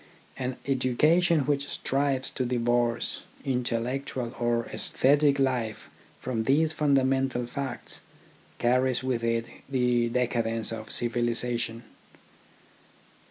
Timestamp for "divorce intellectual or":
2.43-4.65